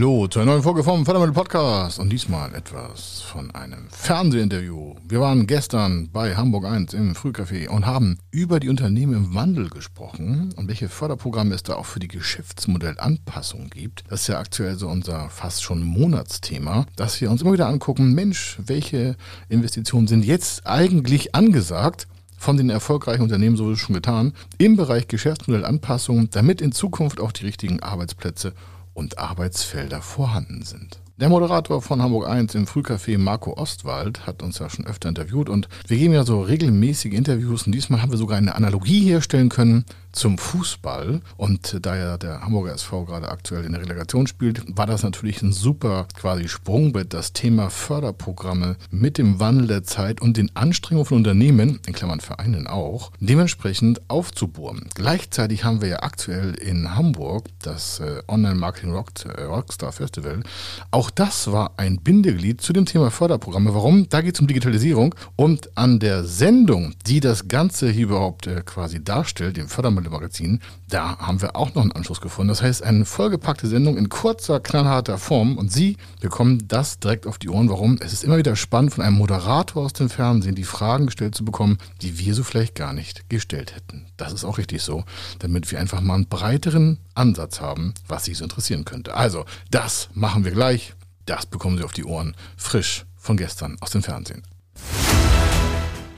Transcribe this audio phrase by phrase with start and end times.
[0.00, 4.94] Hallo zu einer neuen Folge vom Fördermittel Podcast und diesmal etwas von einem Fernsehinterview.
[5.06, 9.68] Wir waren gestern bei Hamburg 1 im Frühcafé und haben über die Unternehmen im Wandel
[9.68, 14.04] gesprochen und welche Förderprogramme es da auch für die Geschäftsmodellanpassung gibt.
[14.08, 18.14] Das ist ja aktuell so unser fast schon Monatsthema, dass wir uns immer wieder angucken,
[18.14, 19.16] Mensch, welche
[19.50, 22.06] Investitionen sind jetzt eigentlich angesagt?
[22.38, 27.44] von den erfolgreichen Unternehmen so schon getan, im Bereich Geschäftsmodellanpassung, damit in Zukunft auch die
[27.44, 28.54] richtigen Arbeitsplätze
[28.94, 31.00] und Arbeitsfelder vorhanden sind.
[31.20, 35.50] Der Moderator von Hamburg 1 im Frühcafé, Marco Ostwald, hat uns ja schon öfter interviewt
[35.50, 39.50] und wir geben ja so regelmäßige Interviews und diesmal haben wir sogar eine Analogie herstellen
[39.50, 41.20] können zum Fußball.
[41.36, 45.42] Und da ja der Hamburger SV gerade aktuell in der Relegation spielt, war das natürlich
[45.42, 51.06] ein super quasi Sprungbrett, das Thema Förderprogramme mit dem Wandel der Zeit und den Anstrengungen
[51.06, 54.88] von Unternehmen, in Klammern Vereinen auch, dementsprechend aufzubohren.
[54.94, 60.42] Gleichzeitig haben wir ja aktuell in Hamburg das äh, Online-Marketing äh, Rockstar Festival.
[60.90, 63.74] Auch das war ein Bindeglied zu dem Thema Förderprogramme.
[63.74, 64.08] Warum?
[64.08, 68.62] Da geht es um Digitalisierung und an der Sendung, die das Ganze hier überhaupt äh,
[68.64, 72.48] quasi darstellt, dem Förderprogramm Magazin, da haben wir auch noch einen Anschluss gefunden.
[72.48, 77.36] Das heißt, eine vollgepackte Sendung in kurzer, knallharter Form und Sie bekommen das direkt auf
[77.36, 77.68] die Ohren.
[77.68, 77.98] Warum?
[78.00, 81.44] Es ist immer wieder spannend, von einem Moderator aus dem Fernsehen die Fragen gestellt zu
[81.44, 84.06] bekommen, die wir so vielleicht gar nicht gestellt hätten.
[84.16, 85.04] Das ist auch richtig so,
[85.40, 89.14] damit wir einfach mal einen breiteren Ansatz haben, was Sie so interessieren könnte.
[89.14, 90.94] Also, das machen wir gleich.
[91.26, 94.42] Das bekommen Sie auf die Ohren frisch von gestern aus dem Fernsehen.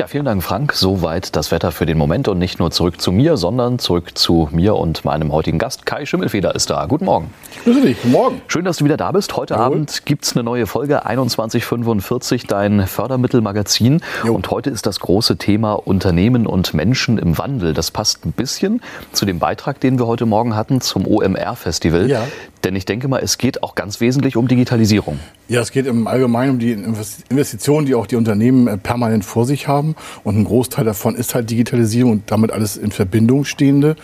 [0.00, 0.72] Ja, vielen Dank, Frank.
[0.72, 4.48] Soweit das Wetter für den Moment und nicht nur zurück zu mir, sondern zurück zu
[4.50, 5.84] mir und meinem heutigen Gast.
[5.84, 6.86] Kai Schimmelfeder ist da.
[6.86, 7.34] Guten Morgen.
[7.64, 8.00] Grüße dich.
[8.00, 8.40] Guten Morgen.
[8.46, 9.36] Schön, dass du wieder da bist.
[9.36, 9.66] Heute Jawohl.
[9.66, 14.00] Abend gibt es eine neue Folge 2145, dein Fördermittelmagazin.
[14.24, 14.32] Jo.
[14.32, 17.74] Und heute ist das große Thema Unternehmen und Menschen im Wandel.
[17.74, 18.80] Das passt ein bisschen
[19.12, 22.08] zu dem Beitrag, den wir heute Morgen hatten zum OMR-Festival.
[22.08, 22.22] Ja.
[22.64, 25.18] Denn ich denke mal, es geht auch ganz wesentlich um Digitalisierung.
[25.48, 29.46] Ja, es geht im Allgemeinen um die Investitionen, die auch die Unternehmen äh, permanent vor
[29.46, 29.96] sich haben.
[30.24, 33.96] Und ein Großteil davon ist halt Digitalisierung und damit alles in Verbindung stehende.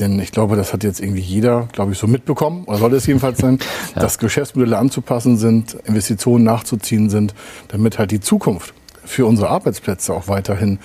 [0.00, 3.06] Denn ich glaube, das hat jetzt irgendwie jeder, glaube ich, so mitbekommen, oder sollte es
[3.06, 3.58] jedenfalls sein,
[3.94, 4.00] ja.
[4.00, 7.34] dass Geschäftsmodelle anzupassen sind, Investitionen nachzuziehen sind,
[7.68, 8.74] damit halt die Zukunft
[9.04, 10.78] für unsere Arbeitsplätze auch weiterhin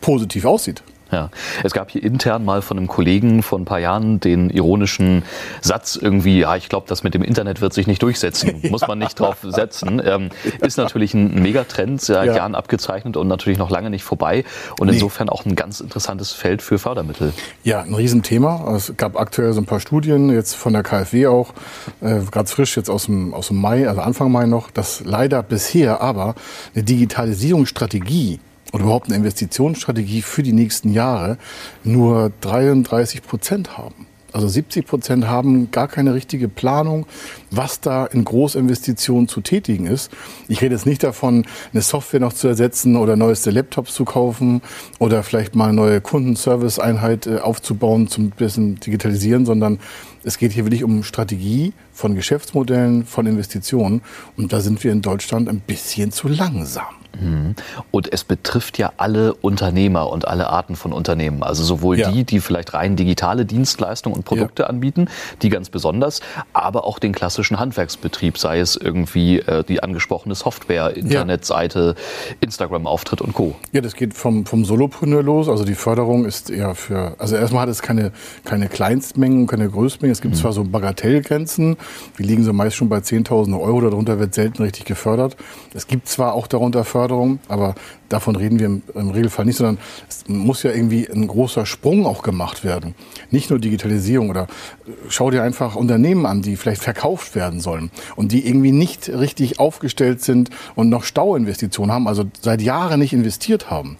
[0.00, 0.82] positiv aussieht.
[1.10, 1.30] Ja,
[1.64, 5.22] es gab hier intern mal von einem Kollegen vor ein paar Jahren den ironischen
[5.62, 8.98] Satz irgendwie, ja, ich glaube, das mit dem Internet wird sich nicht durchsetzen, muss man
[8.98, 10.02] nicht drauf setzen.
[10.04, 10.28] Ähm,
[10.60, 12.36] ist natürlich ein Megatrend, seit ja.
[12.36, 14.44] Jahren abgezeichnet und natürlich noch lange nicht vorbei
[14.78, 17.32] und insofern auch ein ganz interessantes Feld für Fördermittel.
[17.64, 18.74] Ja, ein Riesenthema.
[18.76, 21.54] Es gab aktuell so ein paar Studien, jetzt von der KfW auch,
[22.02, 25.42] äh, ganz frisch, jetzt aus dem, aus dem Mai, also Anfang Mai noch, dass leider
[25.42, 26.34] bisher aber
[26.74, 28.40] eine Digitalisierungsstrategie
[28.72, 31.38] oder überhaupt eine Investitionsstrategie für die nächsten Jahre
[31.84, 34.06] nur 33 Prozent haben.
[34.30, 37.06] Also 70 Prozent haben gar keine richtige Planung,
[37.50, 40.10] was da in Großinvestitionen zu tätigen ist.
[40.48, 44.60] Ich rede jetzt nicht davon, eine Software noch zu ersetzen oder neueste Laptops zu kaufen
[44.98, 49.78] oder vielleicht mal eine neue Kundenservice-Einheit äh, aufzubauen zum bisschen digitalisieren, sondern
[50.24, 54.02] es geht hier wirklich um Strategie von Geschäftsmodellen, von Investitionen.
[54.36, 56.84] Und da sind wir in Deutschland ein bisschen zu langsam.
[57.20, 57.54] Mhm.
[57.90, 61.42] Und es betrifft ja alle Unternehmer und alle Arten von Unternehmen.
[61.42, 62.10] Also sowohl ja.
[62.10, 64.68] die, die vielleicht rein digitale Dienstleistungen und Produkte ja.
[64.68, 65.08] anbieten,
[65.42, 66.20] die ganz besonders,
[66.52, 72.34] aber auch den klassischen Handwerksbetrieb, sei es irgendwie äh, die angesprochene Software, Internetseite, ja.
[72.40, 73.56] Instagram-Auftritt und Co.
[73.72, 75.48] Ja, das geht vom, vom Solopreneur los.
[75.48, 78.12] Also die Förderung ist eher für, also erstmal hat es keine,
[78.44, 80.12] keine Kleinstmengen, keine Größmengen.
[80.12, 80.38] Es gibt mhm.
[80.38, 81.76] zwar so Bagatellgrenzen,
[82.18, 85.36] die liegen so meist schon bei 10.000 Euro, darunter wird selten richtig gefördert.
[85.74, 87.74] Es gibt zwar auch darunter Förderung, Förderung, aber
[88.10, 89.78] davon reden wir im, im, Regelfall nicht, sondern
[90.08, 92.94] es muss ja irgendwie ein großer Sprung auch gemacht werden.
[93.30, 97.90] Nicht nur Digitalisierung oder äh, schau dir einfach Unternehmen an, die vielleicht verkauft werden sollen
[98.14, 103.14] und die irgendwie nicht richtig aufgestellt sind und noch Stauinvestitionen haben, also seit Jahren nicht
[103.14, 103.96] investiert haben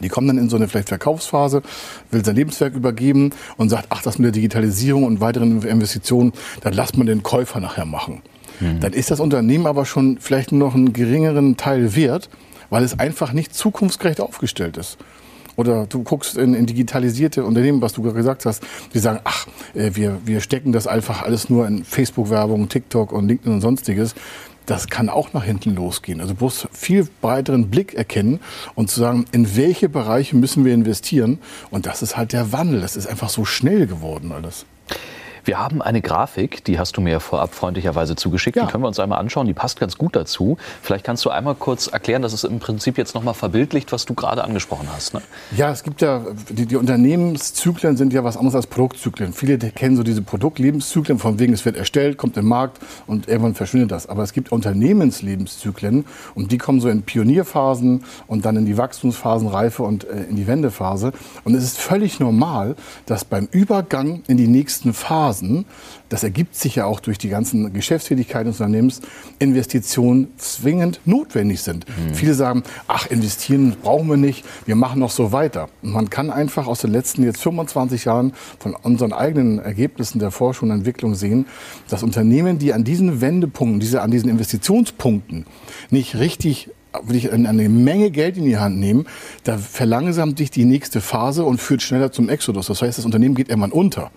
[0.00, 1.60] Die kommen dann in so eine vielleicht Verkaufsphase,
[2.10, 6.32] will sein Lebenswerk übergeben und sagt, ach, das mit der Digitalisierung und weiteren Investitionen,
[6.62, 8.22] dann lasst man den Käufer nachher machen.
[8.60, 8.80] Mhm.
[8.80, 12.28] Dann ist das Unternehmen aber schon vielleicht nur noch einen geringeren Teil wert,
[12.70, 14.98] weil es einfach nicht zukunftsgerecht aufgestellt ist.
[15.56, 18.62] Oder du guckst in, in digitalisierte Unternehmen, was du gerade gesagt hast,
[18.94, 23.28] die sagen, ach, äh, wir, wir stecken das einfach alles nur in Facebook-Werbung, TikTok und
[23.28, 24.14] LinkedIn und sonstiges
[24.70, 26.20] das kann auch nach hinten losgehen.
[26.20, 28.38] Also bloß viel breiteren Blick erkennen
[28.76, 31.40] und zu sagen, in welche Bereiche müssen wir investieren.
[31.70, 32.80] Und das ist halt der Wandel.
[32.80, 34.66] Das ist einfach so schnell geworden alles.
[35.50, 38.56] Wir haben eine Grafik, die hast du mir vorab freundlicherweise zugeschickt.
[38.56, 38.66] Ja.
[38.66, 39.48] Die können wir uns einmal anschauen.
[39.48, 40.58] Die passt ganz gut dazu.
[40.80, 44.14] Vielleicht kannst du einmal kurz erklären, dass es im Prinzip jetzt nochmal verbildlicht, was du
[44.14, 45.12] gerade angesprochen hast.
[45.12, 45.22] Ne?
[45.56, 49.32] Ja, es gibt ja, die, die, Unternehmenszyklen sind ja was anderes als Produktzyklen.
[49.32, 53.56] Viele kennen so diese Produktlebenszyklen, von wegen es wird erstellt, kommt im Markt und irgendwann
[53.56, 54.08] verschwindet das.
[54.08, 56.04] Aber es gibt Unternehmenslebenszyklen
[56.36, 60.36] und die kommen so in Pionierphasen und dann in die Wachstumsphasen, Reife und äh, in
[60.36, 61.10] die Wendephase.
[61.42, 62.76] Und es ist völlig normal,
[63.06, 65.64] dass beim Übergang in die nächsten Phasen Phasen,
[66.08, 69.00] das ergibt sich ja auch durch die ganzen Geschäftstätigkeiten des Unternehmens,
[69.38, 71.86] Investitionen zwingend notwendig sind.
[71.88, 72.14] Mhm.
[72.14, 75.68] Viele sagen, ach, investieren brauchen wir nicht, wir machen noch so weiter.
[75.82, 80.30] Und man kann einfach aus den letzten jetzt 25 Jahren von unseren eigenen Ergebnissen der
[80.30, 81.46] Forschung und Entwicklung sehen,
[81.88, 85.46] dass Unternehmen, die an diesen Wendepunkten, diese, an diesen Investitionspunkten
[85.90, 86.70] nicht richtig
[87.04, 89.06] will ich eine Menge Geld in die Hand nehmen,
[89.44, 92.66] da verlangsamt sich die nächste Phase und führt schneller zum Exodus.
[92.66, 94.10] Das heißt, das Unternehmen geht irgendwann unter.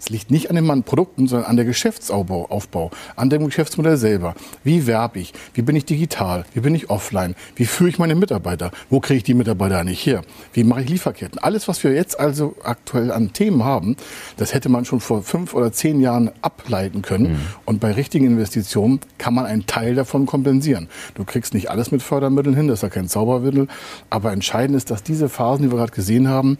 [0.00, 4.34] Es liegt nicht an den Produkten, sondern an der Geschäftsaufbau, an dem Geschäftsmodell selber.
[4.64, 5.34] Wie werbe ich?
[5.52, 6.46] Wie bin ich digital?
[6.54, 7.34] Wie bin ich offline?
[7.54, 8.70] Wie führe ich meine Mitarbeiter?
[8.88, 10.22] Wo kriege ich die Mitarbeiter eigentlich her?
[10.54, 11.38] Wie mache ich Lieferketten?
[11.38, 13.96] Alles, was wir jetzt also aktuell an Themen haben,
[14.38, 17.32] das hätte man schon vor fünf oder zehn Jahren ableiten können.
[17.32, 17.40] Mhm.
[17.66, 20.88] Und bei richtigen Investitionen kann man einen Teil davon kompensieren.
[21.14, 23.68] Du kriegst nicht alles mit Fördermitteln hin, das ist ja kein Zaubermittel.
[24.08, 26.56] Aber entscheidend ist, dass diese Phasen, die wir gerade gesehen haben,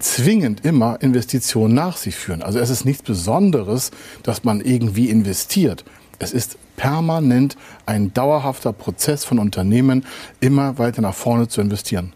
[0.00, 2.42] zwingend immer Investitionen nach sich führen.
[2.42, 3.90] Also es ist nichts Besonderes,
[4.22, 5.84] dass man irgendwie investiert.
[6.18, 7.56] Es ist permanent
[7.86, 10.04] ein dauerhafter Prozess von Unternehmen,
[10.40, 12.12] immer weiter nach vorne zu investieren.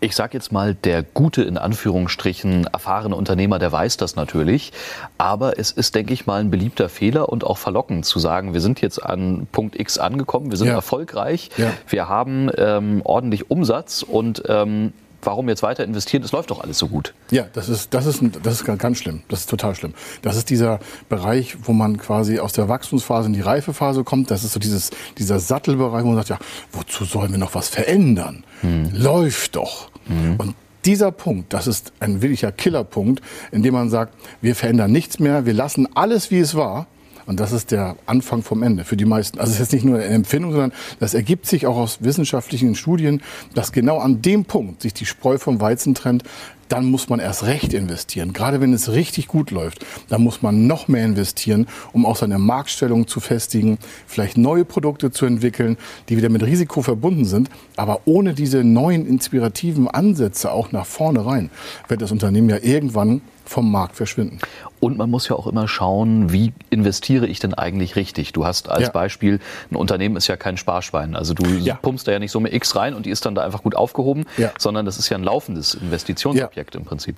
[0.00, 4.72] Ich sage jetzt mal, der gute, in Anführungsstrichen, erfahrene Unternehmer, der weiß das natürlich.
[5.18, 8.62] Aber es ist, denke ich mal, ein beliebter Fehler und auch verlockend zu sagen, wir
[8.62, 10.74] sind jetzt an Punkt X angekommen, wir sind ja.
[10.74, 11.72] erfolgreich, ja.
[11.88, 16.22] wir haben ähm, ordentlich Umsatz und ähm, warum jetzt weiter investieren?
[16.22, 17.14] Es läuft doch alles so gut.
[17.30, 19.22] Ja, das ist, das ist, das ist ganz schlimm.
[19.28, 19.94] Das ist total schlimm.
[20.22, 24.30] Das ist dieser Bereich, wo man quasi aus der Wachstumsphase in die Reifephase kommt.
[24.30, 26.38] Das ist so dieses, dieser Sattelbereich, wo man sagt, ja,
[26.72, 28.44] wozu sollen wir noch was verändern?
[28.60, 28.90] Hm.
[28.92, 29.90] Läuft doch.
[30.06, 30.36] Hm.
[30.38, 33.22] Und dieser Punkt, das ist ein wirklicher Killerpunkt,
[33.52, 36.86] in dem man sagt, wir verändern nichts mehr, wir lassen alles, wie es war
[37.26, 39.38] und das ist der Anfang vom Ende für die meisten.
[39.38, 42.74] Also es ist jetzt nicht nur eine Empfindung, sondern das ergibt sich auch aus wissenschaftlichen
[42.74, 43.22] Studien,
[43.54, 46.24] dass genau an dem Punkt sich die Spreu vom Weizen trennt,
[46.70, 48.32] dann muss man erst recht investieren.
[48.32, 52.38] Gerade wenn es richtig gut läuft, dann muss man noch mehr investieren, um auch seine
[52.38, 55.76] Marktstellung zu festigen, vielleicht neue Produkte zu entwickeln,
[56.08, 57.50] die wieder mit Risiko verbunden sind.
[57.76, 61.50] Aber ohne diese neuen inspirativen Ansätze auch nach vorne rein,
[61.88, 63.20] wird das Unternehmen ja irgendwann
[63.50, 64.38] vom Markt verschwinden.
[64.78, 68.32] Und man muss ja auch immer schauen, wie investiere ich denn eigentlich richtig?
[68.32, 68.90] Du hast als ja.
[68.90, 71.16] Beispiel, ein Unternehmen ist ja kein Sparschwein.
[71.16, 71.74] Also du ja.
[71.74, 74.24] pumpst da ja nicht Summe X rein und die ist dann da einfach gut aufgehoben,
[74.36, 74.52] ja.
[74.56, 77.16] sondern das ist ja ein laufendes Investitionsobjekt im Prinzip.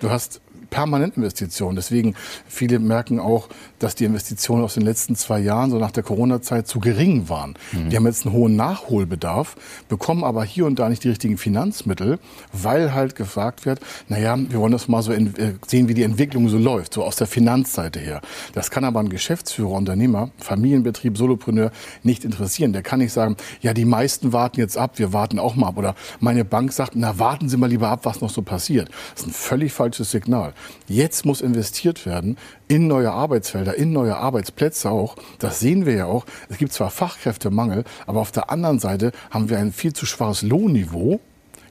[0.00, 1.76] Du hast permanent Investitionen.
[1.76, 2.14] Deswegen
[2.46, 3.48] viele merken auch,
[3.78, 7.54] dass die Investitionen aus den letzten zwei Jahren, so nach der Corona-Zeit, zu gering waren.
[7.72, 7.90] Mhm.
[7.90, 9.56] Die haben jetzt einen hohen Nachholbedarf,
[9.88, 12.18] bekommen aber hier und da nicht die richtigen Finanzmittel,
[12.52, 16.48] weil halt gefragt wird, naja, wir wollen das mal so äh, sehen, wie die Entwicklung
[16.48, 18.20] so läuft, so aus der Finanzseite her.
[18.54, 21.70] Das kann aber ein Geschäftsführer, Unternehmer, Familienbetrieb, Solopreneur
[22.02, 22.72] nicht interessieren.
[22.72, 25.78] Der kann nicht sagen, ja, die meisten warten jetzt ab, wir warten auch mal ab.
[25.78, 28.88] Oder meine Bank sagt, na, warten Sie mal lieber ab, was noch so passiert.
[29.14, 30.54] Das ist ein völlig falsches Signal.
[30.86, 32.36] Jetzt muss investiert werden
[32.68, 35.16] in neue Arbeitsfelder, in neue Arbeitsplätze auch.
[35.38, 36.26] Das sehen wir ja auch.
[36.48, 40.42] Es gibt zwar Fachkräftemangel, aber auf der anderen Seite haben wir ein viel zu schwaches
[40.42, 41.20] Lohnniveau.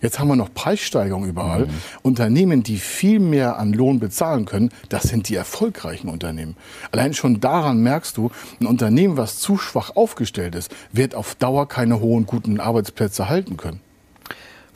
[0.01, 1.65] Jetzt haben wir noch Preissteigerungen überall.
[1.65, 1.71] Mhm.
[2.01, 6.55] Unternehmen, die viel mehr an Lohn bezahlen können, das sind die erfolgreichen Unternehmen.
[6.91, 11.67] Allein schon daran merkst du, ein Unternehmen, was zu schwach aufgestellt ist, wird auf Dauer
[11.67, 13.81] keine hohen, guten Arbeitsplätze halten können.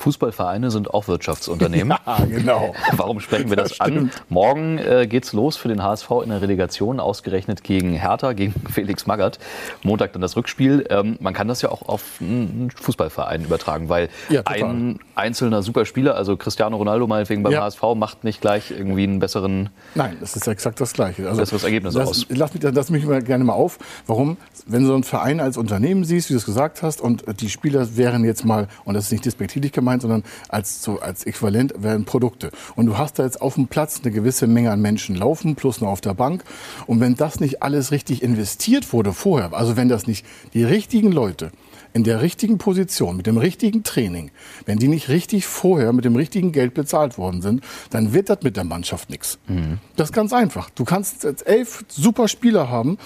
[0.01, 1.97] Fußballvereine sind auch Wirtschaftsunternehmen.
[2.11, 2.73] Ja, genau.
[2.93, 4.11] Warum sprechen wir das, das an?
[4.29, 9.05] Morgen äh, es los für den HSV in der Relegation, ausgerechnet gegen Hertha, gegen Felix
[9.05, 9.39] Magath.
[9.83, 10.85] Montag dann das Rückspiel.
[10.89, 16.15] Ähm, man kann das ja auch auf einen Fußballverein übertragen, weil ja, ein einzelner Superspieler,
[16.15, 17.61] also Cristiano Ronaldo meinetwegen beim ja.
[17.61, 19.69] HSV, macht nicht gleich irgendwie einen besseren.
[19.95, 21.27] Nein, das ist exakt das Gleiche.
[21.27, 22.25] Also, besseres Ergebnis das, aus.
[22.29, 23.77] Lass mich, lass mich mal gerne mal auf.
[24.07, 24.37] Warum?
[24.65, 27.49] Wenn du so einen Verein als Unternehmen siehst, wie du es gesagt hast, und die
[27.49, 31.25] Spieler wären jetzt mal, und das ist nicht despektierlich gemeint, gemeint, sondern als, so, als
[31.25, 32.51] Äquivalent werden Produkte.
[32.75, 35.81] Und du hast da jetzt auf dem Platz eine gewisse Menge an Menschen laufen, plus
[35.81, 36.43] noch auf der Bank.
[36.87, 41.11] Und wenn das nicht alles richtig investiert wurde vorher, also wenn das nicht die richtigen
[41.11, 41.51] Leute
[41.93, 44.31] in der richtigen Position, mit dem richtigen Training,
[44.65, 48.43] wenn die nicht richtig vorher mit dem richtigen Geld bezahlt worden sind, dann wird das
[48.43, 49.39] mit der Mannschaft nichts.
[49.47, 49.79] Mhm.
[49.97, 50.69] Das ist ganz einfach.
[50.69, 52.97] Du kannst jetzt elf super Spieler haben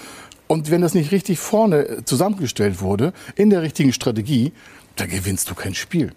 [0.46, 4.52] und wenn das nicht richtig vorne zusammengestellt wurde, in der richtigen Strategie,
[4.94, 6.12] da gewinnst du kein Spiel.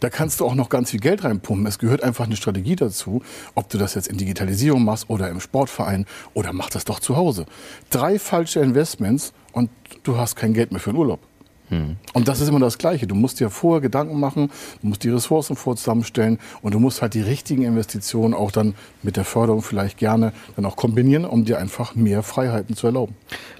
[0.00, 1.66] Da kannst du auch noch ganz viel Geld reinpumpen.
[1.66, 3.22] Es gehört einfach eine Strategie dazu,
[3.54, 7.16] ob du das jetzt in Digitalisierung machst oder im Sportverein oder mach das doch zu
[7.16, 7.44] Hause.
[7.90, 9.70] Drei falsche Investments und
[10.02, 11.20] du hast kein Geld mehr für den Urlaub.
[11.70, 11.96] Mhm.
[12.12, 13.06] Und das ist immer das Gleiche.
[13.06, 14.50] Du musst dir vorher Gedanken machen,
[14.82, 18.74] du musst die Ressourcen vor zusammenstellen und du musst halt die richtigen Investitionen auch dann
[19.02, 23.14] mit der Förderung vielleicht gerne dann auch kombinieren, um dir einfach mehr Freiheiten zu erlauben.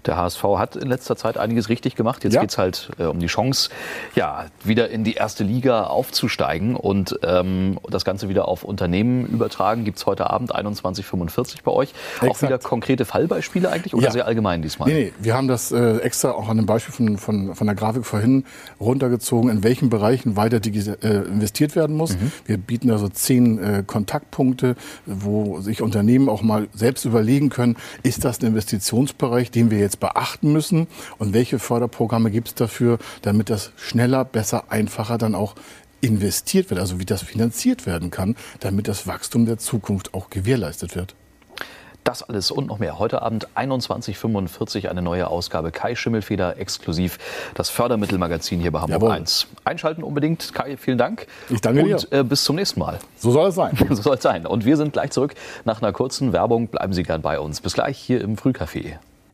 [0.07, 2.25] Der HSV hat in letzter Zeit einiges richtig gemacht.
[2.25, 2.41] Jetzt ja.
[2.41, 3.71] geht es halt äh, um die Chance,
[4.15, 9.85] ja, wieder in die erste Liga aufzusteigen und ähm, das Ganze wieder auf Unternehmen übertragen.
[9.85, 11.91] Gibt es heute Abend 21.45 bei euch.
[12.17, 12.31] Exakt.
[12.31, 14.11] Auch wieder konkrete Fallbeispiele eigentlich oder ja.
[14.11, 14.89] sehr allgemein diesmal?
[14.89, 17.77] Nee, nee, wir haben das äh, extra auch an dem Beispiel von, von, von der
[17.77, 18.45] Grafik Grafik vorhin
[18.81, 22.13] runtergezogen, in welchen Bereichen weiter äh, investiert werden muss.
[22.15, 22.33] Mhm.
[22.47, 24.77] Wir bieten also zehn äh, Kontaktpunkte,
[25.07, 30.01] wo sich Unternehmen auch mal selbst überlegen können, ist das ein Investitionsbereich, den wir jetzt
[30.01, 30.87] beachten müssen
[31.19, 35.55] und welche Förderprogramme gibt es dafür, damit das schneller, besser, einfacher dann auch
[36.01, 40.97] investiert wird, also wie das finanziert werden kann, damit das Wachstum der Zukunft auch gewährleistet
[40.97, 41.15] wird.
[42.11, 42.99] Das alles und noch mehr.
[42.99, 47.19] Heute Abend 21.45 eine neue Ausgabe Kai Schimmelfeder exklusiv.
[47.55, 49.13] Das Fördermittelmagazin hier bei Hamburg Jawohl.
[49.13, 49.47] 1.
[49.63, 50.53] Einschalten unbedingt.
[50.53, 51.29] Kai, vielen Dank.
[51.51, 51.95] Ich danke dir.
[51.95, 52.99] Und äh, bis zum nächsten Mal.
[53.17, 53.79] So soll es sein.
[53.91, 54.45] so soll es sein.
[54.45, 56.67] Und wir sind gleich zurück nach einer kurzen Werbung.
[56.67, 57.61] Bleiben Sie gern bei uns.
[57.61, 58.97] Bis gleich hier im Frühcafé.